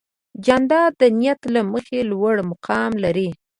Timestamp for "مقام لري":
2.51-3.29